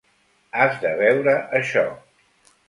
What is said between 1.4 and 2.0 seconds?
això.